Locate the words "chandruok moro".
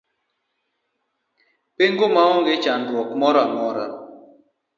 2.63-3.39